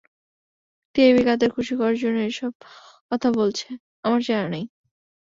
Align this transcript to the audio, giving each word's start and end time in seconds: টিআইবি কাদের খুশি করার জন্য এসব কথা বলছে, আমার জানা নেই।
টিআইবি 0.95 1.21
কাদের 1.27 1.49
খুশি 1.55 1.73
করার 1.75 1.97
জন্য 1.97 2.17
এসব 2.23 2.51
কথা 3.09 3.29
বলছে, 3.31 3.67
আমার 4.03 4.21
জানা 4.21 4.47
নেই। 4.49 4.65